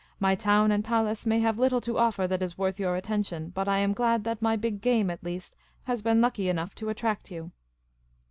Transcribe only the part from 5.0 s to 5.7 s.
at least,